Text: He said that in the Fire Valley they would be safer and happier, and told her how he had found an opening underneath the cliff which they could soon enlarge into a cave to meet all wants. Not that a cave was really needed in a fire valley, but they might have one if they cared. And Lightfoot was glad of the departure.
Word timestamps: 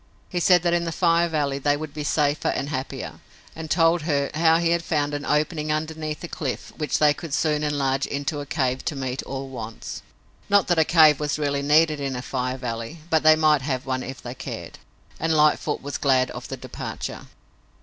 He 0.29 0.39
said 0.39 0.63
that 0.63 0.73
in 0.73 0.85
the 0.85 0.91
Fire 0.91 1.29
Valley 1.29 1.59
they 1.59 1.77
would 1.77 1.93
be 1.93 2.03
safer 2.03 2.47
and 2.47 2.69
happier, 2.69 3.19
and 3.55 3.69
told 3.69 4.01
her 4.01 4.31
how 4.33 4.57
he 4.57 4.71
had 4.71 4.83
found 4.83 5.13
an 5.13 5.27
opening 5.27 5.71
underneath 5.71 6.21
the 6.21 6.27
cliff 6.27 6.73
which 6.75 6.97
they 6.97 7.13
could 7.13 7.35
soon 7.35 7.61
enlarge 7.61 8.07
into 8.07 8.39
a 8.39 8.47
cave 8.47 8.83
to 8.85 8.95
meet 8.95 9.21
all 9.21 9.49
wants. 9.49 10.01
Not 10.49 10.67
that 10.69 10.79
a 10.79 10.85
cave 10.85 11.19
was 11.19 11.37
really 11.37 11.61
needed 11.61 11.99
in 11.99 12.15
a 12.15 12.23
fire 12.23 12.57
valley, 12.57 13.01
but 13.11 13.21
they 13.21 13.35
might 13.35 13.61
have 13.61 13.85
one 13.85 14.01
if 14.01 14.23
they 14.23 14.33
cared. 14.33 14.79
And 15.19 15.35
Lightfoot 15.37 15.83
was 15.83 15.99
glad 15.99 16.31
of 16.31 16.47
the 16.47 16.57
departure. 16.57 17.27